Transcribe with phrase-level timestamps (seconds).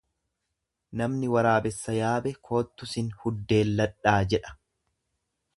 [1.01, 4.59] Namni Waraabessa yaabe koottu sin huddeelladhaa jedha.